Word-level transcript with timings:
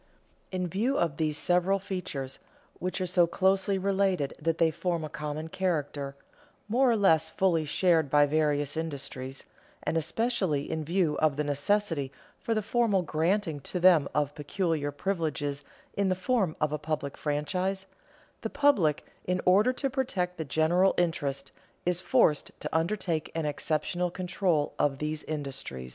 In 0.51 0.65
view 0.67 0.97
of 0.97 1.17
these 1.17 1.37
several 1.37 1.77
features, 1.77 2.39
which 2.79 2.99
are 3.01 3.05
so 3.05 3.27
closely 3.27 3.77
related 3.77 4.33
that 4.41 4.57
they 4.57 4.71
form 4.71 5.03
a 5.03 5.09
common 5.09 5.47
character, 5.47 6.15
more 6.67 6.89
or 6.89 6.95
less 6.95 7.29
fully 7.29 7.65
shared 7.65 8.09
by 8.09 8.25
various 8.25 8.75
industries, 8.75 9.43
and 9.83 9.95
especially 9.95 10.71
in 10.71 10.83
view 10.83 11.19
of 11.19 11.35
the 11.35 11.43
necessity 11.43 12.11
for 12.39 12.55
the 12.55 12.63
formal 12.63 13.03
granting 13.03 13.59
to 13.59 13.79
them 13.79 14.09
of 14.15 14.33
peculiar 14.33 14.91
privileges 14.91 15.63
in 15.93 16.09
the 16.09 16.15
form 16.15 16.55
of 16.59 16.71
a 16.71 16.79
public 16.79 17.15
franchise, 17.15 17.85
the 18.41 18.49
public, 18.49 19.05
in 19.25 19.39
order 19.45 19.71
to 19.71 19.87
protect 19.87 20.37
the 20.39 20.45
general 20.45 20.95
interest, 20.97 21.51
is 21.85 22.01
forced 22.01 22.49
to 22.59 22.75
undertake 22.75 23.29
an 23.35 23.45
exceptional 23.45 24.09
control 24.09 24.73
of 24.79 24.97
these 24.97 25.21
industries. 25.25 25.89